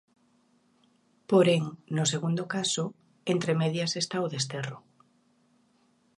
[1.29, 1.63] Porén,
[1.95, 2.83] no segundo caso,
[3.33, 4.79] entre medias está o desterro.